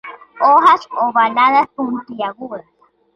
Hojas 0.43 0.87
ovadas 1.01 1.67
puntiagudas. 1.75 2.65